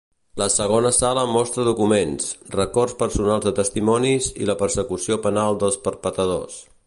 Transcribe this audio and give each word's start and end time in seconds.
La 0.41 0.45
segona 0.51 0.91
sala 0.99 1.25
mostra 1.33 1.65
documents, 1.67 2.31
records 2.55 2.97
personals 3.03 3.45
de 3.47 3.53
testimonis 3.61 4.33
i 4.45 4.49
la 4.51 4.57
persecució 4.65 5.23
penal 5.27 5.63
dels 5.65 5.79
perpetradors. 5.89 6.59